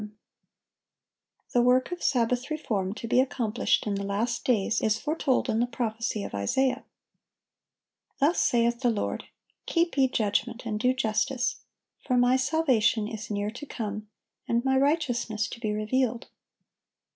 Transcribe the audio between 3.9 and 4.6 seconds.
the last